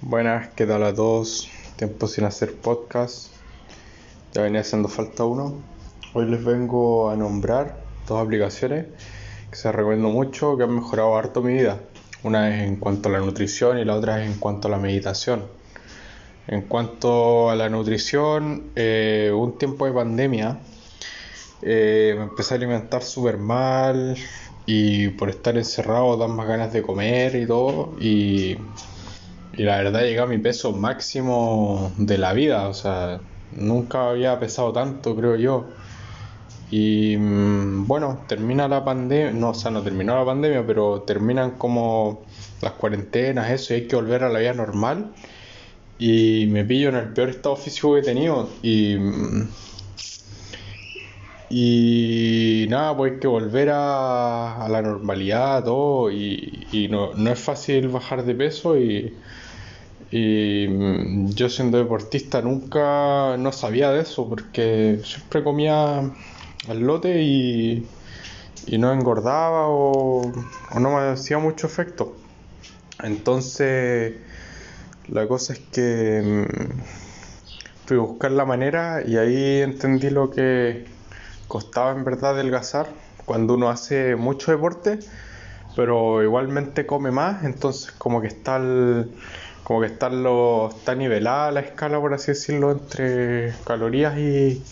Buenas, 0.00 0.50
¿qué 0.54 0.64
tal 0.64 0.84
a 0.84 0.94
todos? 0.94 1.48
Tiempo 1.74 2.06
sin 2.06 2.22
hacer 2.22 2.54
podcast. 2.54 3.32
Ya 4.32 4.42
venía 4.42 4.60
haciendo 4.60 4.88
falta 4.88 5.24
uno. 5.24 5.60
Hoy 6.14 6.26
les 6.26 6.44
vengo 6.44 7.10
a 7.10 7.16
nombrar 7.16 7.82
dos 8.06 8.24
aplicaciones 8.24 8.86
que 9.50 9.56
se 9.56 9.72
recomiendo 9.72 10.08
mucho, 10.08 10.56
que 10.56 10.62
han 10.62 10.72
mejorado 10.72 11.16
harto 11.16 11.42
mi 11.42 11.54
vida. 11.54 11.80
Una 12.22 12.48
es 12.48 12.62
en 12.62 12.76
cuanto 12.76 13.08
a 13.08 13.12
la 13.12 13.18
nutrición 13.18 13.76
y 13.76 13.84
la 13.84 13.96
otra 13.96 14.22
es 14.22 14.30
en 14.30 14.38
cuanto 14.38 14.68
a 14.68 14.70
la 14.70 14.78
meditación. 14.78 15.42
En 16.46 16.62
cuanto 16.62 17.50
a 17.50 17.56
la 17.56 17.68
nutrición, 17.68 18.70
eh, 18.76 19.32
un 19.34 19.58
tiempo 19.58 19.84
de 19.84 19.92
pandemia 19.92 20.60
eh, 21.60 22.14
me 22.16 22.22
empecé 22.22 22.54
a 22.54 22.56
alimentar 22.56 23.02
súper 23.02 23.36
mal 23.36 24.16
y 24.64 25.08
por 25.08 25.28
estar 25.28 25.58
encerrado 25.58 26.16
dan 26.16 26.36
más 26.36 26.46
ganas 26.46 26.72
de 26.72 26.82
comer 26.82 27.34
y 27.34 27.46
todo. 27.48 27.96
Y 28.00 28.56
y 29.58 29.64
la 29.64 29.78
verdad 29.78 30.02
llegué 30.02 30.20
a 30.20 30.26
mi 30.26 30.38
peso 30.38 30.72
máximo 30.72 31.92
de 31.98 32.16
la 32.16 32.32
vida, 32.32 32.68
o 32.68 32.74
sea, 32.74 33.20
nunca 33.56 34.10
había 34.10 34.38
pesado 34.38 34.72
tanto, 34.72 35.16
creo 35.16 35.36
yo. 35.36 35.66
Y 36.70 37.16
mm, 37.16 37.86
bueno, 37.88 38.20
termina 38.28 38.68
la 38.68 38.84
pandemia, 38.84 39.32
no, 39.32 39.50
o 39.50 39.54
sea, 39.54 39.70
no 39.72 39.82
terminó 39.82 40.16
la 40.16 40.24
pandemia, 40.24 40.64
pero 40.66 41.02
terminan 41.02 41.52
como 41.52 42.22
las 42.62 42.72
cuarentenas, 42.74 43.50
eso, 43.50 43.74
y 43.74 43.78
hay 43.78 43.88
que 43.88 43.96
volver 43.96 44.22
a 44.24 44.28
la 44.28 44.38
vida 44.38 44.54
normal. 44.54 45.12
Y 45.98 46.46
me 46.50 46.64
pillo 46.64 46.90
en 46.90 46.96
el 46.96 47.12
peor 47.12 47.30
estado 47.30 47.56
físico 47.56 47.94
que 47.94 48.00
he 48.00 48.02
tenido. 48.04 48.48
Y, 48.62 48.96
mm, 48.96 49.48
y 51.50 52.66
nada, 52.68 52.96
pues 52.96 53.12
hay 53.14 53.20
que 53.20 53.26
volver 53.26 53.70
a, 53.70 54.64
a 54.64 54.68
la 54.68 54.82
normalidad, 54.82 55.64
todo. 55.64 56.10
Y, 56.10 56.66
y 56.72 56.88
no, 56.88 57.14
no 57.14 57.30
es 57.32 57.38
fácil 57.40 57.88
bajar 57.88 58.24
de 58.24 58.34
peso 58.34 58.78
y 58.78 59.14
y 60.10 60.66
mm, 60.68 61.30
yo 61.30 61.48
siendo 61.48 61.78
deportista 61.78 62.40
nunca 62.40 63.36
no 63.36 63.52
sabía 63.52 63.90
de 63.90 64.02
eso 64.02 64.28
porque 64.28 65.00
siempre 65.04 65.44
comía 65.44 65.98
al 66.68 66.80
lote 66.80 67.22
y, 67.22 67.86
y 68.66 68.78
no 68.78 68.92
engordaba 68.92 69.66
o, 69.68 70.32
no 70.78 70.90
me 70.96 71.08
hacía 71.10 71.38
mucho 71.38 71.66
efecto. 71.66 72.16
Entonces 73.02 74.16
la 75.08 75.26
cosa 75.28 75.52
es 75.54 75.60
que 75.60 76.22
mm, 76.22 76.80
fui 77.86 77.96
a 77.96 78.00
buscar 78.00 78.32
la 78.32 78.44
manera 78.44 79.02
y 79.06 79.16
ahí 79.16 79.60
entendí 79.60 80.10
lo 80.10 80.30
que 80.30 80.86
costaba 81.48 81.92
en 81.92 82.04
verdad 82.04 82.32
adelgazar 82.32 82.88
cuando 83.24 83.54
uno 83.54 83.70
hace 83.70 84.16
mucho 84.16 84.52
deporte 84.52 84.98
pero 85.76 86.22
igualmente 86.22 86.86
come 86.86 87.10
más 87.10 87.44
entonces 87.44 87.92
como 87.92 88.20
que 88.20 88.28
está 88.28 88.56
el 88.56 89.12
como 89.68 89.82
que 89.82 89.88
está, 89.88 90.08
lo, 90.08 90.70
está 90.70 90.94
nivelada 90.94 91.52
la 91.52 91.60
escala, 91.60 92.00
por 92.00 92.14
así 92.14 92.28
decirlo, 92.28 92.72
entre 92.72 93.52
calorías 93.66 94.16
y, 94.16 94.62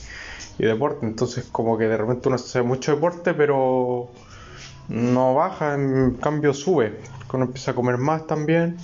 deporte. 0.57 1.05
Entonces, 1.05 1.45
como 1.53 1.77
que 1.77 1.85
de 1.85 1.99
repente 1.99 2.29
uno 2.29 2.37
hace 2.37 2.63
mucho 2.63 2.95
deporte, 2.95 3.35
pero 3.35 4.09
no 4.89 5.35
baja, 5.35 5.75
en 5.75 6.15
cambio 6.15 6.55
sube. 6.55 6.99
Uno 7.31 7.45
empieza 7.45 7.73
a 7.73 7.75
comer 7.75 7.99
más 7.99 8.27
también. 8.27 8.79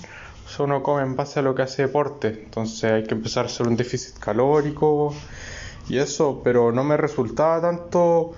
uno 0.59 0.83
come 0.83 1.01
en 1.01 1.15
base 1.15 1.39
a 1.39 1.41
lo 1.41 1.55
que 1.55 1.63
hace 1.63 1.81
deporte. 1.81 2.43
Entonces, 2.45 2.91
hay 2.91 3.03
que 3.05 3.15
empezar 3.15 3.45
a 3.45 3.47
hacer 3.47 3.67
un 3.67 3.75
déficit 3.75 4.19
calórico 4.19 5.15
y 5.89 5.97
eso, 5.97 6.41
pero 6.43 6.71
no 6.71 6.83
me 6.83 6.95
resultaba 6.95 7.59
tanto. 7.59 8.33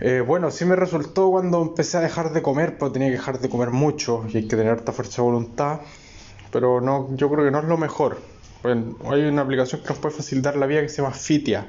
Eh, 0.00 0.20
bueno, 0.20 0.50
sí 0.50 0.66
me 0.66 0.76
resultó 0.76 1.30
cuando 1.30 1.62
empecé 1.62 1.96
a 1.96 2.00
dejar 2.00 2.34
de 2.34 2.42
comer, 2.42 2.76
pero 2.76 2.92
tenía 2.92 3.08
que 3.08 3.14
dejar 3.14 3.38
de 3.38 3.48
comer 3.48 3.70
mucho 3.70 4.26
y 4.28 4.36
hay 4.36 4.48
que 4.48 4.56
tener 4.56 4.72
harta 4.72 4.92
fuerza 4.92 5.22
de 5.22 5.28
voluntad 5.28 5.80
pero 6.52 6.80
no, 6.80 7.08
yo 7.16 7.30
creo 7.30 7.44
que 7.44 7.50
no 7.50 7.60
es 7.60 7.64
lo 7.64 7.78
mejor. 7.78 8.18
Bueno, 8.62 8.96
hay 9.10 9.22
una 9.22 9.42
aplicación 9.42 9.80
que 9.80 9.88
nos 9.88 9.98
puede 9.98 10.14
facilitar 10.14 10.56
la 10.56 10.66
vida 10.66 10.82
que 10.82 10.88
se 10.88 11.02
llama 11.02 11.14
Fitia, 11.14 11.66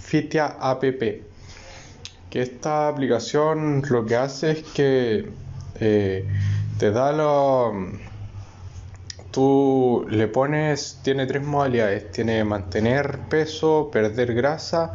Fitia 0.00 0.56
App. 0.58 0.82
Que 0.82 2.40
esta 2.40 2.88
aplicación 2.88 3.82
lo 3.88 4.06
que 4.06 4.16
hace 4.16 4.52
es 4.52 4.62
que 4.62 5.28
eh, 5.78 6.26
te 6.78 6.90
da 6.90 7.12
lo. 7.12 7.72
Tú 9.30 10.06
le 10.10 10.28
pones, 10.28 11.00
tiene 11.04 11.26
tres 11.26 11.44
modalidades: 11.44 12.10
tiene 12.10 12.42
mantener 12.42 13.18
peso, 13.28 13.90
perder 13.92 14.34
grasa 14.34 14.94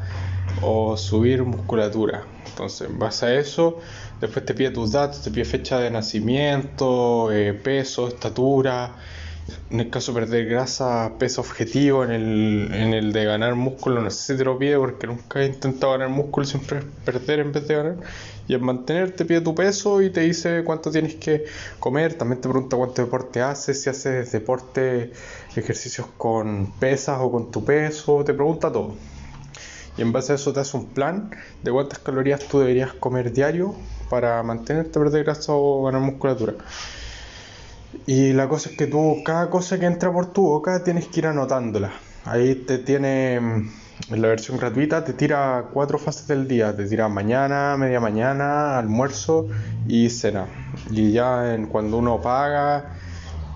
o 0.61 0.97
subir 0.97 1.43
musculatura. 1.43 2.23
Entonces, 2.49 2.89
en 2.89 2.97
base 2.97 3.25
a 3.27 3.35
eso, 3.35 3.77
después 4.19 4.43
te 4.43 4.55
pide 4.55 4.71
tus 4.71 4.91
datos, 4.91 5.21
te 5.21 5.29
pide 5.29 5.45
fecha 5.45 5.77
de 5.79 5.91
nacimiento, 5.91 7.31
eh, 7.31 7.53
peso, 7.53 8.07
estatura 8.07 8.95
en 9.69 9.79
el 9.79 9.89
caso 9.89 10.13
de 10.13 10.21
perder 10.21 10.45
grasa, 10.45 11.13
peso 11.19 11.41
objetivo, 11.41 12.03
en 12.03 12.11
el, 12.11 12.69
en 12.73 12.93
el 12.93 13.11
de 13.11 13.25
ganar 13.25 13.55
músculo, 13.55 14.01
no 14.01 14.09
sé 14.09 14.33
si 14.33 14.37
te 14.37 14.45
lo 14.45 14.57
pide 14.57 14.77
porque 14.77 15.07
nunca 15.07 15.41
he 15.41 15.47
intentado 15.47 15.93
ganar 15.93 16.09
músculo, 16.09 16.45
siempre 16.45 16.79
es 16.79 16.85
perder 17.05 17.39
en 17.39 17.51
vez 17.51 17.67
de 17.67 17.75
ganar. 17.75 17.97
Y 18.47 18.53
en 18.53 18.63
mantener 18.63 19.11
te 19.11 19.25
pide 19.25 19.41
tu 19.41 19.53
peso 19.53 20.01
y 20.01 20.09
te 20.09 20.21
dice 20.21 20.63
cuánto 20.63 20.89
tienes 20.89 21.15
que 21.15 21.45
comer. 21.79 22.13
También 22.13 22.39
te 22.39 22.47
pregunta 22.47 22.77
cuánto 22.77 23.01
deporte 23.01 23.41
haces, 23.41 23.81
si 23.81 23.89
haces 23.89 24.31
deporte, 24.31 25.11
ejercicios 25.55 26.07
con 26.17 26.71
pesas 26.79 27.19
o 27.19 27.29
con 27.29 27.51
tu 27.51 27.65
peso, 27.65 28.23
te 28.23 28.33
pregunta 28.33 28.71
todo. 28.71 28.95
Y 29.97 30.01
en 30.01 30.13
base 30.13 30.31
a 30.31 30.35
eso 30.35 30.53
te 30.53 30.61
hace 30.61 30.77
un 30.77 30.87
plan 30.87 31.31
de 31.63 31.71
cuántas 31.71 31.99
calorías 31.99 32.39
tú 32.47 32.59
deberías 32.59 32.93
comer 32.93 33.33
diario 33.33 33.75
para 34.09 34.41
mantenerte, 34.43 34.97
perder 34.99 35.25
grasa 35.25 35.51
o 35.53 35.83
ganar 35.83 36.01
musculatura. 36.01 36.53
Y 38.05 38.33
la 38.33 38.47
cosa 38.47 38.69
es 38.69 38.77
que 38.77 38.87
tú, 38.87 39.21
cada 39.23 39.49
cosa 39.49 39.79
que 39.79 39.85
entra 39.85 40.11
por 40.11 40.31
tu 40.31 40.43
boca, 40.43 40.83
tienes 40.83 41.07
que 41.07 41.19
ir 41.19 41.27
anotándola. 41.27 41.91
Ahí 42.25 42.55
te 42.55 42.77
tiene, 42.79 43.39
mm, 43.39 43.69
en 44.13 44.21
la 44.21 44.27
versión 44.27 44.57
gratuita, 44.57 45.03
te 45.03 45.13
tira 45.13 45.69
cuatro 45.73 45.97
fases 45.97 46.27
del 46.27 46.47
día. 46.47 46.75
Te 46.75 46.85
tira 46.85 47.07
mañana, 47.09 47.75
media 47.77 47.99
mañana, 47.99 48.77
almuerzo 48.77 49.47
y 49.87 50.09
cena. 50.09 50.45
Y 50.91 51.11
ya 51.11 51.57
cuando 51.69 51.97
uno 51.97 52.21
paga 52.21 52.97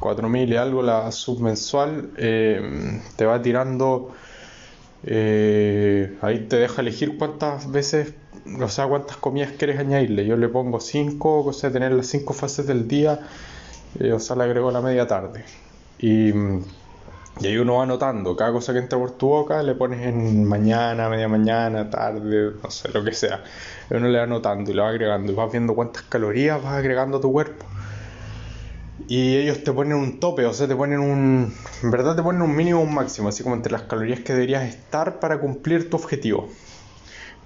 4.000 0.01 0.49
y 0.49 0.55
algo 0.57 0.81
la 0.81 1.11
submensual, 1.11 2.11
eh, 2.17 2.99
te 3.15 3.25
va 3.25 3.41
tirando, 3.41 4.11
eh, 5.03 6.17
ahí 6.21 6.39
te 6.47 6.57
deja 6.57 6.81
elegir 6.81 7.17
cuántas 7.17 7.71
veces, 7.71 8.13
o 8.59 8.67
sea, 8.67 8.87
cuántas 8.87 9.17
comidas 9.17 9.51
quieres 9.57 9.79
añadirle. 9.79 10.25
Yo 10.25 10.35
le 10.37 10.49
pongo 10.49 10.79
5, 10.79 11.45
o 11.45 11.53
sea, 11.53 11.71
tener 11.71 11.91
las 11.93 12.07
5 12.07 12.33
fases 12.33 12.67
del 12.67 12.87
día 12.87 13.19
o 13.99 14.19
sea, 14.19 14.35
le 14.35 14.43
agregó 14.43 14.71
la 14.71 14.81
media 14.81 15.07
tarde. 15.07 15.43
Y, 15.99 16.29
y, 16.29 17.47
ahí 17.47 17.57
uno 17.57 17.75
va 17.75 17.83
anotando, 17.83 18.35
cada 18.35 18.51
cosa 18.51 18.73
que 18.73 18.79
entra 18.79 18.97
por 18.97 19.11
tu 19.11 19.27
boca 19.27 19.61
le 19.61 19.75
pones 19.75 20.05
en 20.05 20.45
mañana, 20.45 21.09
media 21.09 21.27
mañana, 21.27 21.89
tarde, 21.89 22.51
no 22.61 22.71
sé, 22.71 22.89
lo 22.91 23.03
que 23.03 23.13
sea. 23.13 23.43
Y 23.89 23.95
uno 23.95 24.07
le 24.07 24.17
va 24.17 24.23
anotando 24.23 24.71
y 24.71 24.73
le 24.73 24.81
va 24.81 24.89
agregando 24.89 25.31
y 25.31 25.35
vas 25.35 25.51
viendo 25.51 25.75
cuántas 25.75 26.03
calorías 26.03 26.61
vas 26.61 26.73
agregando 26.73 27.17
a 27.17 27.21
tu 27.21 27.31
cuerpo. 27.31 27.65
Y 29.07 29.35
ellos 29.35 29.63
te 29.63 29.73
ponen 29.73 29.97
un 29.97 30.19
tope, 30.19 30.45
o 30.45 30.53
sea, 30.53 30.67
te 30.67 30.75
ponen 30.75 30.99
un... 30.99 31.53
En 31.83 31.91
verdad 31.91 32.15
te 32.15 32.23
ponen 32.23 32.41
un 32.41 32.55
mínimo 32.55 32.81
un 32.81 32.93
máximo, 32.93 33.29
así 33.29 33.43
como 33.43 33.55
entre 33.55 33.71
las 33.71 33.83
calorías 33.83 34.21
que 34.21 34.33
deberías 34.33 34.63
estar 34.63 35.19
para 35.19 35.39
cumplir 35.39 35.89
tu 35.89 35.97
objetivo. 35.97 36.47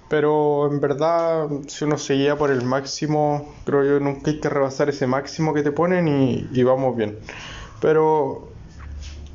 Pero 0.08 0.70
en 0.70 0.80
verdad, 0.80 1.48
si 1.66 1.84
uno 1.84 1.98
se 1.98 2.14
guía 2.14 2.36
por 2.36 2.50
el 2.50 2.62
máximo, 2.62 3.54
creo 3.64 3.84
yo 3.84 4.00
nunca 4.00 4.30
hay 4.30 4.40
que 4.40 4.48
rebasar 4.48 4.88
ese 4.88 5.06
máximo 5.06 5.52
que 5.52 5.62
te 5.62 5.72
ponen 5.72 6.06
y, 6.08 6.62
vamos 6.62 6.96
bien. 6.96 7.18
Pero 7.80 8.52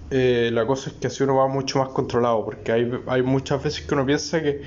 eh, 0.09 0.50
la 0.54 0.66
cosa 0.66 0.90
es 0.90 0.96
que 0.96 1.08
así 1.08 1.24
uno 1.24 1.36
va 1.36 1.48
mucho 1.48 1.80
más 1.80 1.90
controlado, 1.90 2.46
porque 2.46 2.72
hay, 2.72 2.92
hay 3.08 3.22
muchas 3.22 3.62
veces 3.62 3.86
que 3.86 3.94
uno 3.94 4.06
piensa 4.06 4.42
que 4.42 4.62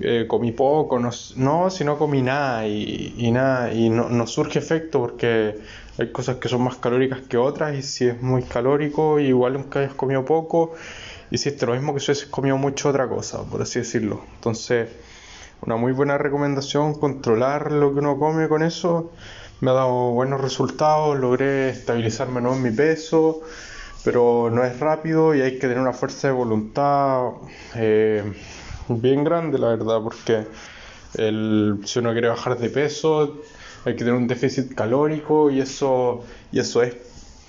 eh, 0.00 0.26
comí 0.28 0.52
poco, 0.52 0.98
no, 0.98 1.10
no, 1.36 1.70
si 1.70 1.84
no 1.84 1.98
comí 1.98 2.22
nada 2.22 2.66
y, 2.66 3.30
nada, 3.32 3.72
y 3.72 3.90
no, 3.90 4.08
no, 4.08 4.26
surge 4.26 4.58
efecto 4.58 5.00
porque 5.00 5.56
hay 5.98 6.10
cosas 6.10 6.36
que 6.36 6.48
son 6.48 6.62
más 6.62 6.76
calóricas 6.76 7.20
que 7.22 7.36
otras 7.36 7.76
y 7.76 7.82
si 7.82 8.06
es 8.06 8.20
muy 8.20 8.42
calórico, 8.42 9.20
igual 9.20 9.52
nunca 9.54 9.80
hayas 9.80 9.94
comido 9.94 10.24
poco 10.24 10.74
y 11.30 11.36
es 11.36 11.62
lo 11.62 11.74
mismo 11.74 11.94
que 11.94 12.00
si 12.00 12.10
hubieses 12.10 12.26
comido 12.26 12.56
mucho 12.56 12.88
otra 12.88 13.08
cosa, 13.08 13.42
por 13.44 13.62
así 13.62 13.80
decirlo. 13.80 14.22
Entonces 14.36 14.88
una 15.66 15.76
muy 15.76 15.92
buena 15.92 16.18
recomendación, 16.18 16.94
controlar 16.94 17.72
lo 17.72 17.92
que 17.92 18.00
uno 18.00 18.18
come 18.18 18.48
con 18.48 18.62
eso. 18.62 19.12
Me 19.60 19.70
ha 19.70 19.74
dado 19.74 20.10
buenos 20.10 20.40
resultados, 20.40 21.18
logré 21.18 21.70
estabilizarme 21.70 22.40
en 22.40 22.62
mi 22.62 22.70
peso, 22.70 23.40
pero 24.04 24.50
no 24.50 24.64
es 24.64 24.78
rápido 24.78 25.34
y 25.34 25.40
hay 25.40 25.52
que 25.52 25.60
tener 25.68 25.78
una 25.78 25.92
fuerza 25.92 26.28
de 26.28 26.34
voluntad 26.34 27.30
eh, 27.74 28.22
bien 28.88 29.24
grande, 29.24 29.58
la 29.58 29.68
verdad, 29.68 30.00
porque 30.02 30.46
el, 31.14 31.80
si 31.84 31.98
uno 32.00 32.12
quiere 32.12 32.28
bajar 32.28 32.58
de 32.58 32.68
peso 32.68 33.40
hay 33.84 33.92
que 33.92 33.98
tener 33.98 34.14
un 34.14 34.26
déficit 34.26 34.74
calórico 34.74 35.50
y 35.50 35.60
eso, 35.60 36.24
y 36.50 36.58
eso 36.58 36.82
es, 36.82 36.96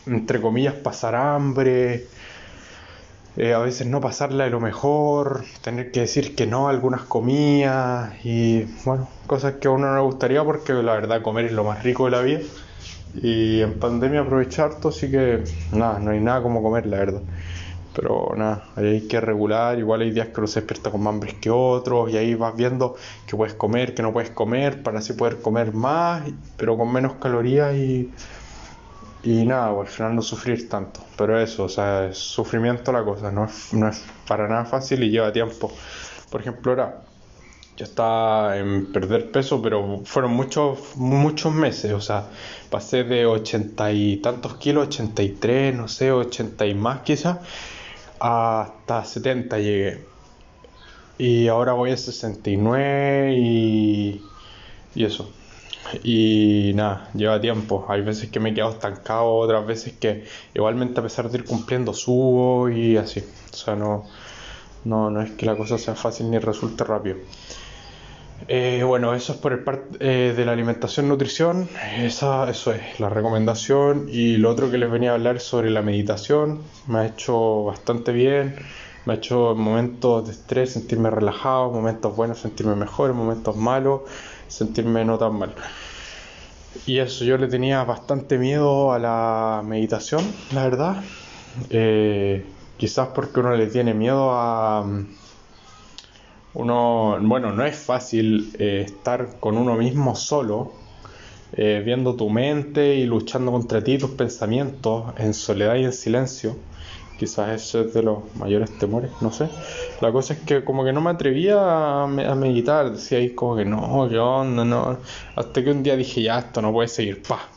entre 0.06 0.42
comillas, 0.42 0.74
pasar 0.74 1.16
hambre, 1.16 2.08
eh, 3.38 3.54
a 3.54 3.60
veces 3.60 3.88
no 3.88 4.00
pasarla 4.02 4.46
de 4.46 4.50
lo 4.50 4.60
mejor, 4.62 5.44
tener 5.62 5.92
que 5.92 6.02
decir 6.02 6.36
que 6.36 6.48
no 6.48 6.68
a 6.68 6.72
algunas 6.72 7.02
comidas 7.02 8.14
y 8.24 8.64
bueno, 8.86 9.10
cosas 9.28 9.56
que 9.56 9.68
a 9.68 9.72
uno 9.72 9.88
no 9.88 9.96
le 9.96 10.02
gustaría 10.04 10.44
porque 10.44 10.74
la 10.74 10.94
verdad 10.94 11.22
comer 11.22 11.46
es 11.46 11.52
lo 11.52 11.64
más 11.66 11.84
rico 11.84 12.06
de 12.06 12.12
la 12.12 12.22
vida 12.22 12.40
Y 13.16 13.62
en 13.62 13.80
pandemia 13.80 14.22
aproveché 14.22 14.62
harto, 14.62 14.90
así 14.90 15.12
que 15.12 15.44
nada, 15.72 16.00
no 16.00 16.12
hay 16.12 16.20
nada 16.22 16.42
como 16.44 16.62
comer, 16.64 16.86
la 16.88 16.98
verdad. 17.00 17.22
Pero 17.94 18.34
nada, 18.38 18.66
hay 18.76 19.08
que 19.08 19.22
regular, 19.22 19.80
igual 19.80 20.02
hay 20.02 20.12
días 20.12 20.28
que 20.30 20.40
uno 20.42 20.48
se 20.48 20.62
despierta 20.62 20.92
con 20.92 21.02
más 21.04 21.14
hambre 21.14 21.40
que 21.40 21.50
otros 21.50 22.12
y 22.12 22.18
ahí 22.18 22.36
vas 22.36 22.56
viendo 22.56 22.96
que 23.26 23.38
puedes 23.38 23.54
comer, 23.56 23.94
que 23.96 24.04
no 24.04 24.12
puedes 24.14 24.32
comer, 24.32 24.84
para 24.84 25.00
así 25.00 25.14
poder 25.14 25.42
comer 25.42 25.74
más, 25.74 26.24
pero 26.58 26.78
con 26.78 26.92
menos 26.92 27.16
calorías 27.16 27.76
y, 27.76 28.14
y 29.26 29.46
nada, 29.46 29.74
pues, 29.76 29.90
al 29.90 29.96
final 29.96 30.16
no 30.16 30.22
sufrir 30.22 30.70
tanto. 30.70 31.02
Pero 31.18 31.40
eso, 31.40 31.64
o 31.66 31.70
sea, 31.70 32.08
es 32.08 32.18
sufrimiento 32.18 32.92
la 32.92 33.04
cosa, 33.04 33.32
no 33.32 33.46
es, 33.46 33.74
no 33.74 33.88
es 33.90 34.04
para 34.28 34.48
nada 34.48 34.66
fácil 34.66 35.04
y 35.04 35.10
lleva 35.12 35.34
tiempo. 35.34 35.72
Por 36.30 36.42
ejemplo, 36.42 36.72
ahora 36.72 37.02
yo 37.78 37.86
estaba 37.86 38.58
en 38.58 38.92
perder 38.92 39.32
peso, 39.32 39.62
pero 39.62 40.02
fueron 40.06 40.34
muchos, 40.34 40.96
muchos 40.96 41.54
meses, 41.54 41.94
o 41.94 42.02
sea, 42.02 42.30
pasé 42.70 43.04
de 43.04 43.26
ochenta 43.26 43.92
y 43.92 44.18
tantos 44.18 44.56
kilos, 44.58 44.88
83, 44.88 45.76
no 45.76 45.88
sé, 45.90 46.12
80 46.12 46.66
y 46.68 46.76
más 46.76 47.02
quizás 47.02 47.40
hasta 48.20 49.06
70 49.06 49.60
llegué. 49.60 50.10
Y 51.18 51.48
ahora 51.48 51.74
voy 51.74 51.92
a 51.92 51.98
69 51.98 53.34
y, 53.38 54.32
y 54.96 55.06
eso. 55.06 55.45
Y 56.04 56.72
nada, 56.76 57.10
lleva 57.14 57.40
tiempo. 57.40 57.86
Hay 57.90 58.02
veces 58.02 58.30
que 58.30 58.40
me 58.40 58.50
he 58.50 58.54
quedado 58.54 58.72
estancado, 58.72 59.36
otras 59.36 59.66
veces 59.66 59.94
que 59.94 60.26
igualmente 60.54 61.00
a 61.00 61.04
pesar 61.04 61.30
de 61.30 61.38
ir 61.40 61.46
cumpliendo 61.46 61.94
subo 61.94 62.70
y 62.70 62.98
así. 62.98 63.24
O 63.52 63.56
sea, 63.56 63.76
no, 63.76 64.06
no, 64.84 65.10
no 65.10 65.22
es 65.22 65.32
que 65.32 65.46
la 65.46 65.56
cosa 65.56 65.78
sea 65.78 65.96
fácil 65.96 66.30
ni 66.30 66.40
resulte 66.40 66.84
rápido. 66.84 67.18
Eh, 68.48 68.84
bueno, 68.86 69.16
eso 69.16 69.34
es 69.34 69.40
por 69.40 69.54
el 69.54 69.64
parte 69.64 69.98
eh, 70.00 70.34
de 70.36 70.46
la 70.46 70.52
alimentación 70.52 71.08
nutrición, 71.08 71.70
esa, 71.98 72.50
eso 72.50 72.74
es 72.74 73.00
la 73.00 73.10
recomendación 73.10 74.08
y 74.10 74.38
lo 74.38 74.52
otro 74.52 74.70
que 74.70 74.78
les 74.78 74.92
venía 74.92 75.12
a 75.12 75.14
hablar 75.16 75.40
sobre 75.40 75.72
la 75.72 75.82
meditación, 75.82 76.62
me 76.86 77.00
ha 77.00 77.06
hecho 77.08 77.64
bastante 77.64 78.12
bien, 78.12 78.56
me 79.06 79.14
ha 79.14 79.16
hecho 79.16 79.56
momentos 79.56 80.26
de 80.26 80.34
estrés 80.34 80.74
sentirme 80.74 81.10
relajado, 81.10 81.72
momentos 81.72 82.16
buenos 82.16 82.40
sentirme 82.40 82.76
mejor, 82.76 83.14
momentos 83.14 83.56
malos 83.56 84.02
sentirme 84.48 85.06
no 85.06 85.18
tan 85.18 85.38
mal. 85.38 85.56
Y 86.86 87.00
eso, 87.00 87.24
yo 87.26 87.38
le 87.38 87.48
tenía 87.48 87.84
bastante 87.84 88.38
miedo 88.38 88.92
a 88.92 89.00
la 89.00 89.64
meditación, 89.66 90.24
la 90.52 90.64
verdad, 90.66 91.04
eh, 91.70 92.54
quizás 92.78 93.10
porque 93.16 93.40
uno 93.40 93.56
le 93.56 93.68
tiene 93.68 93.94
miedo 93.94 94.32
a 94.32 94.86
uno, 96.54 97.18
bueno, 97.22 97.52
no 97.52 97.66
es 97.66 97.76
fácil 97.78 98.54
eh, 98.58 98.84
estar 98.86 99.40
con 99.40 99.58
uno 99.58 99.76
mismo 99.76 100.16
solo, 100.16 100.72
eh, 101.52 101.82
viendo 101.86 102.16
tu 102.16 102.30
mente 102.30 102.96
y 102.96 103.06
luchando 103.06 103.52
contra 103.52 103.84
ti, 103.84 103.98
tus 103.98 104.12
pensamientos, 104.12 105.14
en 105.18 105.34
soledad 105.34 105.76
y 105.76 105.86
en 105.86 105.94
silencio. 105.94 106.56
Quizás 107.18 107.62
eso 107.62 107.82
es 107.82 107.94
de 107.94 108.04
los 108.04 108.36
mayores 108.36 108.78
temores, 108.78 109.12
no 109.22 109.32
sé. 109.32 109.48
La 110.02 110.12
cosa 110.12 110.34
es 110.34 110.40
que 110.42 110.66
como 110.66 110.84
que 110.84 110.92
no 110.92 111.00
me 111.00 111.12
atrevía 111.12 112.04
a, 112.04 112.08
meditar, 112.08 112.92
decía 112.92 113.20
ahí 113.20 113.34
como 113.34 113.56
que 113.56 113.66
no, 113.66 114.08
qué 114.10 114.20
onda, 114.20 114.66
no. 114.66 115.00
Hasta 115.36 115.64
que 115.64 115.72
un 115.72 115.82
día 115.82 115.96
dije, 115.96 116.22
ya, 116.22 116.40
esto 116.40 116.62
no 116.62 116.74
puede 116.74 116.90
seguir, 116.90 117.24
pa, 117.24 117.48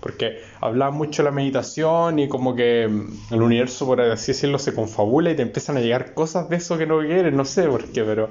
porque 0.00 0.40
hablaba 0.60 0.90
mucho 0.90 1.22
de 1.22 1.28
la 1.28 1.34
meditación 1.34 2.18
y 2.18 2.28
como 2.28 2.54
que 2.54 2.84
el 2.84 3.42
universo, 3.42 3.86
por 3.86 4.00
así 4.00 4.32
decirlo, 4.32 4.58
se 4.58 4.74
confabula 4.74 5.30
y 5.30 5.36
te 5.36 5.42
empiezan 5.42 5.76
a 5.76 5.80
llegar 5.80 6.14
cosas 6.14 6.48
de 6.48 6.56
eso 6.56 6.78
que 6.78 6.86
no 6.86 7.00
quieres, 7.00 7.32
no 7.32 7.44
sé 7.44 7.64
por 7.68 7.84
qué, 7.86 8.02
pero 8.04 8.30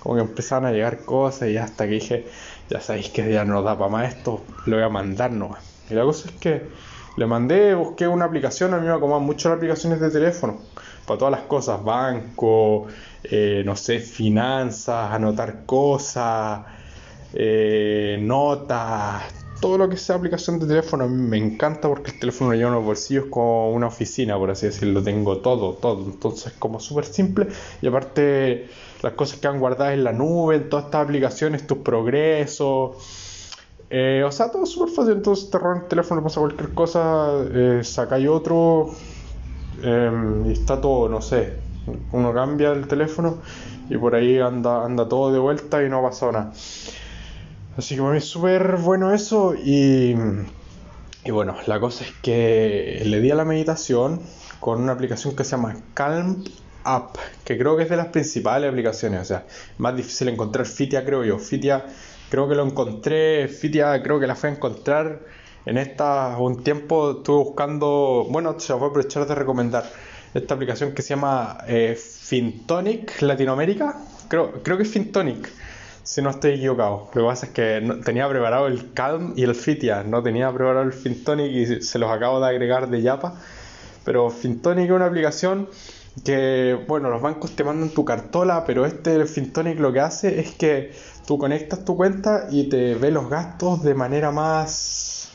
como 0.00 0.16
que 0.16 0.22
empezaron 0.22 0.66
a 0.66 0.72
llegar 0.72 1.04
cosas 1.04 1.48
y 1.48 1.56
hasta 1.56 1.86
que 1.86 1.94
dije, 1.94 2.26
ya 2.68 2.80
sabéis 2.80 3.10
que 3.10 3.30
ya 3.32 3.44
no 3.44 3.62
da 3.62 3.76
para 3.78 3.90
más 3.90 4.14
esto, 4.14 4.44
lo 4.66 4.76
voy 4.76 4.84
a 4.84 4.88
mandar 4.88 5.32
nomás. 5.32 5.60
Y 5.90 5.94
la 5.94 6.02
cosa 6.02 6.28
es 6.28 6.34
que 6.36 6.62
le 7.18 7.26
mandé, 7.26 7.74
busqué 7.74 8.06
una 8.06 8.24
aplicación, 8.26 8.74
a 8.74 8.78
mí 8.78 8.86
me 8.86 8.92
acomodan 8.92 9.24
mucho 9.24 9.48
las 9.48 9.56
aplicaciones 9.56 10.00
de 10.00 10.10
teléfono, 10.10 10.58
para 11.06 11.18
todas 11.18 11.32
las 11.32 11.42
cosas, 11.42 11.82
banco, 11.82 12.86
eh, 13.24 13.62
no 13.66 13.74
sé, 13.76 13.98
finanzas, 14.00 15.12
anotar 15.12 15.66
cosas, 15.66 16.64
eh, 17.34 18.18
notas, 18.20 19.24
todo 19.60 19.78
lo 19.78 19.88
que 19.88 19.96
sea 19.96 20.16
aplicación 20.16 20.58
de 20.60 20.66
teléfono 20.66 21.04
a 21.04 21.08
mí 21.08 21.16
me 21.16 21.36
encanta 21.36 21.88
porque 21.88 22.12
el 22.12 22.20
teléfono 22.20 22.50
lo 22.50 22.56
lleva 22.56 22.68
en 22.68 22.74
los 22.76 22.84
bolsillos 22.84 23.26
como 23.28 23.72
una 23.72 23.88
oficina, 23.88 24.38
por 24.38 24.50
así 24.50 24.66
decirlo. 24.66 25.02
Tengo 25.02 25.38
todo, 25.38 25.74
todo. 25.74 26.04
Entonces, 26.04 26.52
como 26.58 26.78
súper 26.80 27.04
simple. 27.04 27.48
Y 27.82 27.88
aparte, 27.88 28.68
las 29.02 29.14
cosas 29.14 29.40
que 29.40 29.48
han 29.48 29.58
guardado 29.58 29.90
en 29.90 30.04
la 30.04 30.12
nube, 30.12 30.56
en 30.56 30.68
todas 30.68 30.86
estas 30.86 31.04
aplicaciones, 31.04 31.66
tus 31.66 31.78
progresos. 31.78 32.96
Eh, 33.90 34.22
o 34.26 34.30
sea, 34.30 34.50
todo 34.50 34.66
súper 34.66 34.94
fácil. 34.94 35.14
Entonces, 35.14 35.50
te 35.50 35.58
roban 35.58 35.82
el 35.82 35.88
teléfono, 35.88 36.22
pasa 36.22 36.40
cualquier 36.40 36.74
cosa, 36.74 37.30
eh, 37.52 37.80
sacáis 37.82 38.28
otro. 38.28 38.90
Em, 39.82 40.46
y 40.46 40.52
está 40.52 40.80
todo, 40.80 41.08
no 41.08 41.20
sé. 41.22 41.60
Uno 42.12 42.32
cambia 42.34 42.72
el 42.72 42.86
teléfono 42.88 43.38
y 43.88 43.96
por 43.96 44.14
ahí 44.14 44.38
anda, 44.38 44.84
anda 44.84 45.08
todo 45.08 45.32
de 45.32 45.38
vuelta 45.38 45.82
y 45.84 45.88
no 45.88 45.98
ha 45.98 46.10
pasado 46.10 46.32
nada. 46.32 46.52
Así 47.76 47.94
que 47.94 48.00
para 48.00 48.12
mí 48.12 48.18
es 48.18 48.24
súper 48.24 48.76
bueno 48.76 49.12
eso 49.14 49.54
y, 49.54 50.14
y 51.24 51.30
bueno, 51.30 51.56
la 51.66 51.78
cosa 51.80 52.04
es 52.04 52.12
que 52.22 53.02
le 53.04 53.20
di 53.20 53.30
a 53.30 53.34
la 53.34 53.44
meditación 53.44 54.20
con 54.60 54.80
una 54.82 54.92
aplicación 54.92 55.36
que 55.36 55.44
se 55.44 55.52
llama 55.52 55.76
Calm 55.94 56.42
App, 56.84 57.16
que 57.44 57.58
creo 57.58 57.76
que 57.76 57.84
es 57.84 57.88
de 57.90 57.96
las 57.96 58.06
principales 58.08 58.70
aplicaciones, 58.70 59.20
o 59.20 59.24
sea, 59.24 59.46
más 59.78 59.96
difícil 59.96 60.28
encontrar 60.28 60.66
Fitia 60.66 61.04
creo 61.04 61.24
yo. 61.24 61.38
Fitia 61.38 61.84
creo 62.30 62.48
que 62.48 62.54
lo 62.54 62.64
encontré, 62.64 63.48
Fitia 63.48 64.02
creo 64.02 64.20
que 64.20 64.26
la 64.26 64.34
fue 64.34 64.50
a 64.50 64.52
encontrar 64.52 65.20
en 65.66 65.78
esta 65.78 66.36
un 66.38 66.62
tiempo 66.62 67.18
estuve 67.18 67.44
buscando, 67.44 68.26
bueno, 68.30 68.58
se 68.58 68.72
la 68.72 68.78
voy 68.78 68.86
a 68.86 68.90
aprovechar 68.90 69.26
de 69.26 69.34
recomendar 69.34 69.84
esta 70.34 70.54
aplicación 70.54 70.92
que 70.92 71.02
se 71.02 71.10
llama 71.10 71.58
eh, 71.66 71.94
Fintonic 71.94 73.20
Latinoamérica, 73.22 73.98
creo, 74.28 74.62
creo 74.62 74.76
que 74.76 74.84
es 74.84 74.90
Fintonic 74.90 75.50
si 76.08 76.22
no 76.22 76.30
estoy 76.30 76.52
equivocado. 76.52 77.10
Lo 77.14 77.22
que 77.22 77.28
pasa 77.28 77.46
es 77.46 77.52
que 77.52 78.00
tenía 78.02 78.26
preparado 78.26 78.66
el 78.66 78.94
Calm 78.94 79.34
y 79.36 79.42
el 79.42 79.54
Fitia, 79.54 80.04
no 80.04 80.22
tenía 80.22 80.50
preparado 80.50 80.82
el 80.82 80.94
Fintonic 80.94 81.52
y 81.52 81.82
se 81.82 81.98
los 81.98 82.10
acabo 82.10 82.40
de 82.40 82.48
agregar 82.48 82.88
de 82.88 83.02
Yapa. 83.02 83.34
Pero 84.06 84.30
Fintonic 84.30 84.86
es 84.86 84.90
una 84.90 85.04
aplicación 85.04 85.68
que, 86.24 86.78
bueno, 86.88 87.10
los 87.10 87.20
bancos 87.20 87.54
te 87.54 87.64
mandan 87.64 87.90
tu 87.90 88.04
cartola, 88.04 88.64
pero 88.64 88.86
este 88.86 89.24
Fintonic 89.26 89.78
lo 89.78 89.92
que 89.92 90.00
hace 90.00 90.40
es 90.40 90.52
que 90.52 90.92
tú 91.26 91.38
conectas 91.38 91.84
tu 91.84 91.96
cuenta 91.96 92.46
y 92.50 92.68
te 92.68 92.94
ve 92.94 93.10
los 93.10 93.28
gastos 93.28 93.82
de 93.82 93.94
manera 93.94 94.30
más 94.30 95.30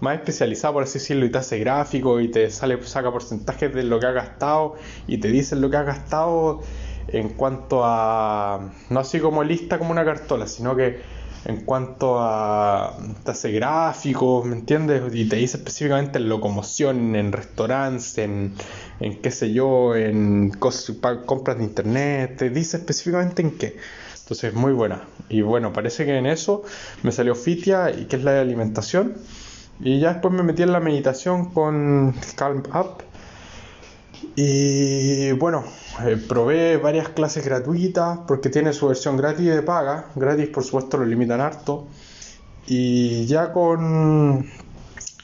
más 0.00 0.14
especializada 0.14 0.72
por 0.74 0.84
así 0.84 1.00
decirlo 1.00 1.26
y 1.26 1.30
te 1.30 1.38
hace 1.38 1.58
gráfico 1.58 2.20
y 2.20 2.28
te 2.28 2.50
sale 2.50 2.80
saca 2.84 3.10
porcentajes 3.10 3.74
de 3.74 3.82
lo 3.82 3.98
que 3.98 4.06
has 4.06 4.14
gastado 4.14 4.76
y 5.08 5.18
te 5.18 5.28
dice 5.28 5.56
lo 5.56 5.70
que 5.70 5.76
has 5.76 5.86
gastado 5.86 6.60
en 7.08 7.30
cuanto 7.30 7.82
a, 7.84 8.70
no 8.90 9.00
así 9.00 9.18
como 9.18 9.42
lista 9.42 9.78
como 9.78 9.90
una 9.90 10.04
cartola, 10.04 10.46
sino 10.46 10.76
que 10.76 11.00
en 11.44 11.64
cuanto 11.64 12.18
a, 12.20 12.96
te 13.24 13.30
hace 13.30 13.52
gráficos, 13.52 14.44
¿me 14.44 14.56
entiendes? 14.56 15.02
Y 15.14 15.26
te 15.28 15.36
dice 15.36 15.56
específicamente 15.56 16.18
en 16.18 16.28
locomoción, 16.28 17.16
en 17.16 17.32
restaurantes, 17.32 18.18
en, 18.18 18.54
en 19.00 19.20
qué 19.20 19.30
sé 19.30 19.52
yo, 19.52 19.94
en 19.94 20.50
compras 20.50 21.58
de 21.58 21.64
internet, 21.64 22.36
te 22.38 22.50
dice 22.50 22.78
específicamente 22.78 23.42
en 23.42 23.52
qué. 23.52 23.76
Entonces 24.20 24.52
es 24.52 24.54
muy 24.54 24.72
buena. 24.72 25.04
Y 25.28 25.42
bueno, 25.42 25.72
parece 25.72 26.04
que 26.04 26.16
en 26.16 26.26
eso 26.26 26.62
me 27.02 27.12
salió 27.12 27.34
Fitia, 27.34 27.90
y 27.90 28.06
que 28.06 28.16
es 28.16 28.24
la 28.24 28.32
de 28.32 28.40
alimentación. 28.40 29.14
Y 29.80 30.00
ya 30.00 30.12
después 30.12 30.34
me 30.34 30.42
metí 30.42 30.62
en 30.62 30.72
la 30.72 30.80
meditación 30.80 31.50
con 31.50 32.14
Calm 32.36 32.62
Up. 32.74 33.04
Y 34.34 35.32
bueno, 35.32 35.64
eh, 36.04 36.16
probé 36.28 36.76
varias 36.76 37.08
clases 37.08 37.44
gratuitas 37.44 38.18
porque 38.26 38.50
tiene 38.50 38.72
su 38.72 38.88
versión 38.88 39.16
gratis 39.16 39.46
de 39.46 39.62
paga. 39.62 40.06
Gratis, 40.14 40.48
por 40.48 40.64
supuesto, 40.64 40.98
lo 40.98 41.06
limitan 41.06 41.40
harto. 41.40 41.86
Y 42.66 43.26
ya 43.26 43.52
con, 43.52 44.46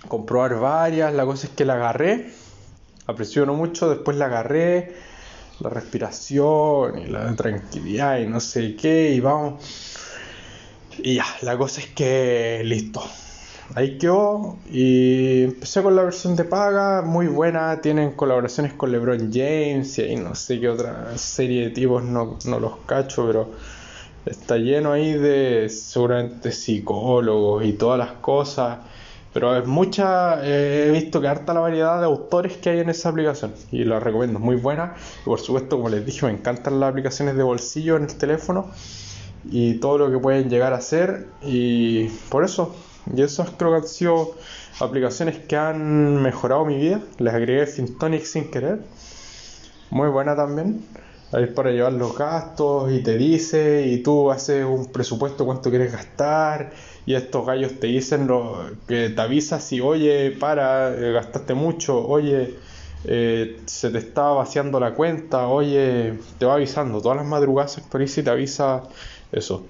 con 0.09 0.25
probar 0.25 0.59
varias, 0.61 1.13
la 1.13 1.27
cosa 1.27 1.49
es 1.49 1.53
que 1.53 1.65
la 1.65 1.75
agarré. 1.75 2.33
Aprecio 3.07 3.47
mucho, 3.47 3.91
después 3.91 4.17
la 4.17 4.27
agarré. 4.27 4.95
La 5.61 5.71
respiración 5.71 6.99
y 6.99 7.07
la 7.07 7.35
tranquilidad 7.37 8.19
y 8.19 8.27
no 8.27 8.41
sé 8.41 8.75
qué. 8.75 9.11
Y 9.11 9.21
vamos. 9.21 9.63
Y 10.99 11.15
ya, 11.15 11.27
la 11.43 11.57
cosa 11.57 11.81
es 11.81 11.89
que 11.89 12.63
listo 12.65 13.03
ahí 13.75 13.99
quedó 13.99 14.59
y 14.71 15.45
empecé 15.45 15.83
con 15.83 15.97
la 15.97 16.03
versión 16.03 16.37
de 16.37 16.45
paga, 16.45 17.03
muy 17.03 17.27
buena, 17.27 17.81
tienen 17.81 18.13
colaboraciones 18.13 18.75
con 18.75 18.93
LeBron 18.93 19.33
James 19.33 19.99
y 19.99 20.17
no 20.17 20.35
sé 20.35 20.61
qué 20.61 20.69
otra 20.69 21.17
serie 21.17 21.65
de 21.65 21.71
tipos, 21.71 22.03
no, 22.03 22.39
los 22.45 22.77
cacho, 22.87 23.27
pero 23.27 23.51
está 24.27 24.57
lleno 24.57 24.93
ahí 24.93 25.15
de 25.15 25.69
seguramente 25.69 26.53
psicólogos 26.53 27.65
y 27.65 27.73
todas 27.75 27.99
las 27.99 28.13
cosas. 28.13 28.79
Pero 29.35 29.57
es 29.59 29.67
mucha, 29.67 30.41
he 30.47 30.91
visto 30.93 31.21
que 31.21 31.29
harta 31.29 31.53
la 31.55 31.61
variedad 31.61 31.99
de 31.99 32.07
autores 32.07 32.57
que 32.57 32.71
hay 32.71 32.81
en 32.81 32.89
esa 32.89 33.11
aplicación 33.11 33.53
y 33.73 33.85
la 33.85 34.01
recomiendo, 34.01 34.39
muy 34.39 34.57
buena. 34.57 34.95
Y 35.23 35.25
por 35.27 35.41
supuesto, 35.41 35.77
como 35.77 35.91
les 35.91 36.07
dije, 36.07 36.25
me 36.27 36.33
encantan 36.33 36.81
las 36.81 36.91
aplicaciones 36.91 37.37
de 37.37 37.43
bolsillo 37.43 37.97
en 37.97 38.05
el 38.05 38.17
teléfono 38.17 38.71
y 39.45 39.75
todo 39.81 39.99
lo 39.99 40.11
que 40.11 40.19
pueden 40.19 40.49
llegar 40.51 40.73
a 40.73 40.77
hacer. 40.79 41.29
Y 41.43 42.09
por 42.31 42.45
eso 42.45 42.75
Y 43.15 43.23
esas 43.23 43.51
creo 43.51 43.73
que 43.73 43.77
han 43.79 43.89
sido 43.89 44.35
aplicaciones 44.81 45.39
que 45.39 45.57
han 45.57 46.23
mejorado 46.23 46.65
mi 46.65 46.77
vida. 46.79 47.01
Les 47.19 47.35
agregué 47.35 47.67
Fintonic 47.67 48.25
sin 48.25 48.51
querer. 48.51 48.81
Muy 49.91 50.09
buena 50.09 50.37
también. 50.37 50.85
Ahí 51.35 51.47
para 51.47 51.73
llevar 51.73 51.95
los 51.95 52.17
gastos 52.17 52.93
y 52.93 53.03
te 53.03 53.19
dice 53.19 53.87
y 53.89 54.05
tú 54.05 54.31
haces 54.31 54.65
un 54.65 54.93
presupuesto 54.93 55.45
cuánto 55.45 55.69
quieres 55.69 55.91
gastar 55.91 56.73
y 57.07 57.15
estos 57.15 57.45
gallos 57.45 57.81
te 57.81 57.89
dicen 57.89 58.29
lo, 58.29 58.71
que 58.87 59.09
te 59.11 59.21
avisa 59.21 59.59
si 59.59 59.81
oye 59.81 60.31
para 60.31 60.95
eh, 60.95 61.11
gastaste 61.11 61.55
mucho 61.55 62.07
oye 62.07 62.55
eh, 63.05 63.61
se 63.67 63.91
te 63.91 63.99
está 63.99 64.29
vaciando 64.29 64.79
la 64.79 64.95
cuenta 64.95 65.49
oye 65.49 66.15
te 66.39 66.47
va 66.47 66.55
avisando 66.55 67.03
todas 67.03 67.17
las 67.17 67.27
madrugadas 67.27 67.79
actualiza 67.79 68.21
y 68.21 68.25
te 68.25 68.31
avisa 68.31 68.85
eso 69.33 69.67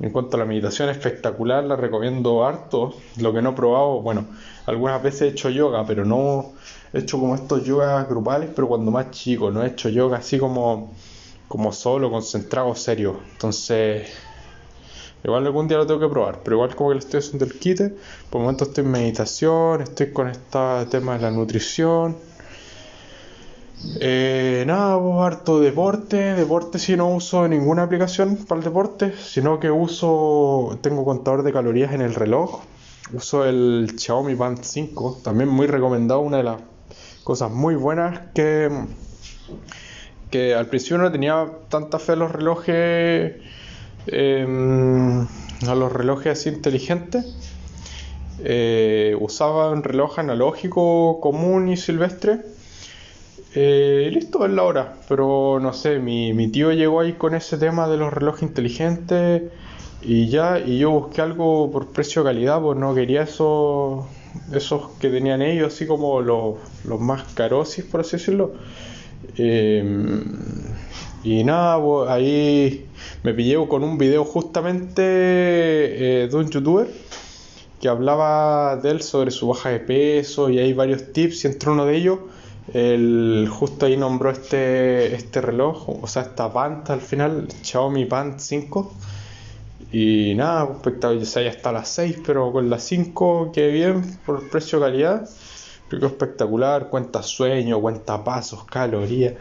en 0.00 0.10
cuanto 0.10 0.36
a 0.36 0.40
la 0.40 0.46
meditación 0.46 0.88
espectacular 0.88 1.64
la 1.64 1.76
recomiendo 1.76 2.44
harto 2.44 2.94
lo 3.16 3.32
que 3.32 3.42
no 3.42 3.50
he 3.50 3.52
probado 3.54 4.00
bueno 4.00 4.26
algunas 4.66 5.02
veces 5.02 5.22
he 5.22 5.28
hecho 5.28 5.50
yoga 5.50 5.84
pero 5.86 6.04
no 6.04 6.52
he 6.92 7.00
hecho 7.00 7.18
como 7.18 7.34
estos 7.34 7.64
yogas 7.64 8.08
grupales 8.08 8.50
pero 8.54 8.68
cuando 8.68 8.90
más 8.90 9.10
chico 9.10 9.50
no 9.50 9.62
he 9.62 9.68
hecho 9.68 9.88
yoga 9.88 10.18
así 10.18 10.38
como 10.38 10.92
como 11.48 11.72
solo 11.72 12.10
concentrado 12.10 12.74
serio 12.74 13.20
entonces 13.32 14.08
Igual 15.24 15.46
algún 15.46 15.66
día 15.66 15.78
lo 15.78 15.86
tengo 15.86 16.00
que 16.00 16.08
probar, 16.08 16.40
pero 16.44 16.56
igual 16.56 16.76
como 16.76 16.90
que 16.90 16.94
le 16.94 17.00
estoy 17.00 17.18
haciendo 17.18 17.44
el 17.44 17.58
quite, 17.58 17.90
por 18.30 18.40
el 18.40 18.44
momento 18.44 18.64
estoy 18.64 18.84
en 18.84 18.90
meditación, 18.92 19.82
estoy 19.82 20.12
con 20.12 20.28
este 20.28 20.86
tema 20.90 21.16
de 21.16 21.22
la 21.22 21.30
nutrición. 21.30 22.16
Eh, 24.00 24.64
nada, 24.66 25.00
pues 25.00 25.14
harto 25.20 25.60
deporte, 25.60 26.34
deporte 26.34 26.78
si 26.78 26.96
no 26.96 27.08
uso 27.10 27.46
ninguna 27.46 27.84
aplicación 27.84 28.36
para 28.36 28.58
el 28.58 28.64
deporte, 28.64 29.12
sino 29.16 29.60
que 29.60 29.70
uso, 29.70 30.78
tengo 30.82 31.04
contador 31.04 31.42
de 31.42 31.52
calorías 31.52 31.92
en 31.92 32.00
el 32.00 32.14
reloj, 32.14 32.62
uso 33.12 33.44
el 33.44 33.94
Xiaomi 33.96 34.34
Band 34.34 34.62
5, 34.62 35.20
también 35.22 35.48
muy 35.48 35.66
recomendado, 35.66 36.20
una 36.20 36.38
de 36.38 36.42
las 36.42 36.60
cosas 37.22 37.50
muy 37.50 37.76
buenas 37.76 38.20
que, 38.34 38.68
que 40.30 40.54
al 40.54 40.66
principio 40.66 40.98
no 40.98 41.12
tenía 41.12 41.46
tanta 41.68 41.98
fe 41.98 42.14
en 42.14 42.18
los 42.18 42.32
relojes 42.32 43.34
Em, 44.10 45.26
a 45.66 45.74
los 45.74 45.92
relojes 45.92 46.46
inteligentes. 46.46 47.26
Eh, 48.42 49.16
usaba 49.20 49.70
un 49.70 49.82
reloj 49.82 50.18
analógico 50.18 51.20
común 51.20 51.68
y 51.68 51.76
silvestre. 51.76 52.40
Eh, 53.54 54.10
listo, 54.12 54.44
es 54.44 54.52
la 54.52 54.62
hora. 54.62 54.96
Pero 55.08 55.58
no 55.60 55.72
sé, 55.72 55.98
mi, 55.98 56.32
mi, 56.32 56.48
tío 56.48 56.72
llegó 56.72 57.00
ahí 57.00 57.14
con 57.14 57.34
ese 57.34 57.58
tema 57.58 57.88
de 57.88 57.96
los 57.96 58.12
relojes 58.12 58.42
inteligentes 58.42 59.42
y 60.02 60.28
ya, 60.28 60.58
y 60.58 60.78
yo 60.78 60.90
busqué 60.90 61.22
algo 61.22 61.70
por 61.72 61.88
precio-calidad, 61.88 62.60
pues 62.60 62.78
no 62.78 62.94
quería 62.94 63.22
esos, 63.22 64.04
esos 64.52 64.90
que 65.00 65.08
tenían 65.08 65.42
ellos, 65.42 65.74
así 65.74 65.86
como 65.86 66.20
los, 66.20 66.56
los 66.84 67.00
más 67.00 67.24
carosis, 67.34 67.84
por 67.84 68.00
así 68.00 68.12
decirlo. 68.12 68.52
Em, 69.36 70.22
y 71.24 71.42
nada, 71.44 71.82
pues 71.82 72.08
ahí 72.10 72.86
me 73.22 73.34
pillé 73.34 73.56
con 73.68 73.82
un 73.82 73.98
video 73.98 74.24
justamente 74.24 75.02
eh, 75.02 76.28
de 76.28 76.36
un 76.36 76.48
youtuber 76.48 76.88
que 77.80 77.88
hablaba 77.88 78.76
de 78.76 78.90
él 78.90 79.02
sobre 79.02 79.30
su 79.30 79.48
baja 79.48 79.70
de 79.70 79.80
peso 79.80 80.50
y 80.50 80.58
hay 80.58 80.72
varios 80.72 81.12
tips 81.12 81.44
y 81.44 81.48
entre 81.48 81.70
uno 81.70 81.86
de 81.86 81.96
ellos 81.96 82.18
él 82.74 83.48
justo 83.50 83.86
ahí 83.86 83.96
nombró 83.96 84.30
este, 84.30 85.14
este 85.14 85.40
reloj, 85.40 85.88
o 86.02 86.06
sea, 86.06 86.22
esta 86.22 86.48
Band 86.48 86.90
al 86.90 87.00
final, 87.00 87.48
Xiaomi 87.62 88.04
Band 88.04 88.38
5. 88.38 88.92
Y 89.90 90.34
nada, 90.34 90.64
espectacular, 90.70 91.24
ya 91.24 91.40
está 91.48 91.72
las 91.72 91.88
6, 91.88 92.18
pero 92.26 92.52
con 92.52 92.68
las 92.68 92.82
5 92.84 93.52
que 93.52 93.68
bien 93.68 94.18
por 94.26 94.48
precio-calidad. 94.50 95.28
Creo 95.88 96.00
que 96.00 96.06
espectacular, 96.06 96.90
cuenta 96.90 97.22
sueño, 97.22 97.80
cuenta 97.80 98.22
pasos, 98.22 98.64
calorías. 98.64 99.34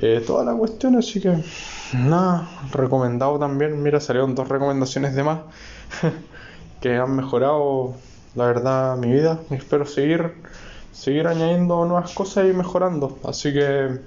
Eh, 0.00 0.22
toda 0.26 0.44
la 0.44 0.54
cuestión, 0.54 0.96
así 0.96 1.20
que 1.20 1.42
nada, 1.92 2.48
recomendado 2.72 3.38
también. 3.38 3.80
Mira, 3.82 4.00
salieron 4.00 4.34
dos 4.34 4.48
recomendaciones 4.48 5.14
de 5.14 5.22
más 5.22 5.40
que 6.80 6.96
han 6.96 7.14
mejorado, 7.14 7.94
la 8.34 8.46
verdad, 8.46 8.96
mi 8.96 9.12
vida. 9.12 9.40
Espero 9.50 9.86
seguir, 9.86 10.34
seguir 10.98 11.28
añadiendo 11.28 11.84
nuevas 11.84 12.12
cosas 12.12 12.46
y 12.50 12.52
mejorando. 12.52 13.18
Así 13.24 13.52
que 13.52 14.00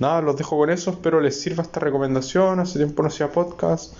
nada, 0.00 0.22
los 0.22 0.36
dejo 0.36 0.56
con 0.56 0.70
eso. 0.70 0.90
Espero 0.90 1.20
les 1.20 1.38
sirva 1.38 1.62
esta 1.62 1.78
recomendación. 1.78 2.58
Hace 2.58 2.78
tiempo 2.78 3.02
no 3.02 3.08
hacía 3.08 3.30
podcast. 3.30 3.94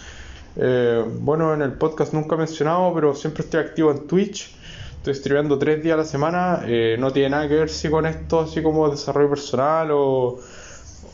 Eh, 0.57 1.05
bueno, 1.21 1.53
en 1.53 1.61
el 1.61 1.73
podcast 1.73 2.15
nunca 2.15 2.37
he 2.37 2.39
mencionado, 2.39 2.93
pero 2.95 3.15
siempre 3.15 3.45
estoy 3.45 3.61
activo 3.61 3.91
en 3.91 4.07
Twitch. 4.07 4.55
Estoy 4.97 5.13
escribiendo 5.13 5.59
tres 5.59 5.83
días 5.83 5.95
a 5.95 5.99
la 5.99 6.05
semana. 6.05 6.63
Eh, 6.65 6.97
no 6.99 7.13
tiene 7.13 7.31
nada 7.31 7.49
que 7.49 7.55
ver 7.55 7.69
si 7.69 7.91
con 7.91 8.07
esto, 8.07 8.41
así 8.41 8.63
como 8.63 8.89
desarrollo 8.89 9.29
personal 9.29 9.91
o 9.93 10.39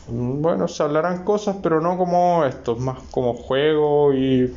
bueno, 0.07 0.67
se 0.67 0.81
hablarán 0.83 1.23
cosas, 1.23 1.57
pero 1.61 1.81
no 1.81 1.97
como 1.97 2.43
esto, 2.45 2.75
más 2.77 2.97
como 3.11 3.33
juego 3.33 4.13
y 4.13 4.51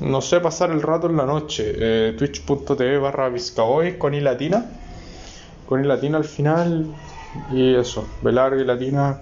no 0.00 0.20
sé, 0.20 0.40
pasar 0.40 0.70
el 0.70 0.82
rato 0.82 1.08
en 1.08 1.16
la 1.16 1.24
noche. 1.24 1.72
Eh, 1.76 2.14
Twitch.tv 2.18 2.98
barra 2.98 3.30
con 3.98 4.14
i 4.14 4.20
latina, 4.20 4.66
con 5.68 5.84
i 5.84 5.86
latina 5.86 6.18
al 6.18 6.24
final 6.24 6.86
y 7.52 7.74
eso, 7.74 8.06
velar 8.22 8.56
y 8.58 8.64
latina 8.64 9.20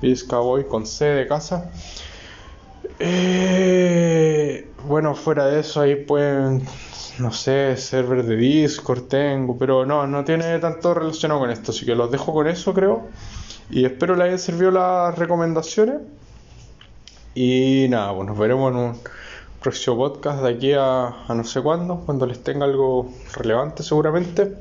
Vizcaboy 0.00 0.66
con 0.66 0.86
C 0.86 1.04
de 1.06 1.26
casa. 1.26 1.70
Eh, 3.00 4.68
bueno, 4.86 5.14
fuera 5.14 5.46
de 5.46 5.60
eso 5.60 5.80
ahí 5.80 5.96
pueden, 5.96 6.62
no 7.18 7.32
sé, 7.32 7.76
server 7.76 8.24
de 8.24 8.36
Discord 8.36 9.02
tengo, 9.08 9.58
pero 9.58 9.84
no, 9.84 10.06
no 10.06 10.24
tiene 10.24 10.58
tanto 10.58 10.94
relacionado 10.94 11.40
con 11.40 11.50
esto, 11.50 11.72
así 11.72 11.84
que 11.84 11.94
los 11.94 12.10
dejo 12.10 12.32
con 12.32 12.46
eso 12.46 12.72
creo. 12.74 13.08
Y 13.70 13.84
espero 13.84 14.14
les 14.14 14.26
hayan 14.26 14.38
servido 14.38 14.70
las 14.70 15.16
recomendaciones. 15.18 16.00
Y 17.34 17.86
nada, 17.90 18.14
pues 18.14 18.26
nos 18.26 18.38
veremos 18.38 18.72
en 18.72 18.78
un 18.78 18.98
próximo 19.60 19.96
podcast 19.96 20.42
de 20.42 20.50
aquí 20.50 20.72
a, 20.72 21.14
no 21.28 21.44
sé 21.44 21.60
cuándo, 21.60 22.00
cuando 22.06 22.26
les 22.26 22.42
tenga 22.42 22.64
algo 22.64 23.12
relevante 23.34 23.82
seguramente 23.82 24.54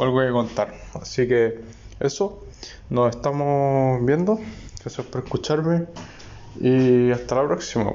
o 0.00 0.02
algo 0.02 0.20
que 0.20 0.30
contar. 0.30 0.74
Así 0.94 1.28
que 1.28 1.60
eso, 2.00 2.42
nos 2.88 3.14
estamos 3.14 4.04
viendo. 4.04 4.38
Gracias 4.80 5.06
por 5.06 5.24
escucharme 5.24 5.86
y 6.58 7.10
hasta 7.10 7.34
la 7.34 7.46
próxima. 7.46 7.92